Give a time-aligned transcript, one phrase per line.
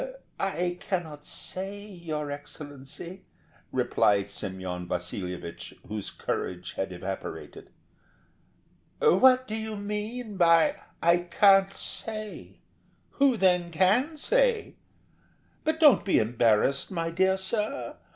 [0.39, 3.23] "I cannot say, your Excellency,"
[3.71, 7.69] replied Semyon Vasilyevich, whose courage had evaporated.
[8.99, 10.77] "What do you mean by?
[11.03, 12.61] "I can't say'?
[13.19, 14.77] Who, then, can say?
[15.63, 17.97] But don't be embarrassed, my dear sir.